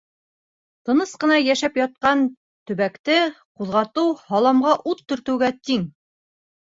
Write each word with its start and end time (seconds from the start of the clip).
Тыныс 0.87 1.11
ҡына 1.23 1.35
йәшәп 1.41 1.77
ятҡан 1.81 2.23
төбәкте 2.71 3.17
ҡуҙғытыу 3.43 4.17
һаламға 4.31 4.75
ут 4.93 5.05
төртөүгә 5.13 5.53
тиң. 5.69 5.87